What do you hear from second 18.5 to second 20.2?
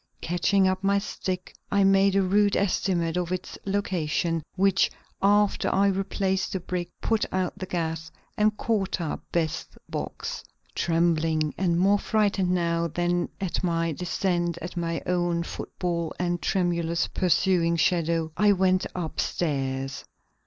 went up stairs.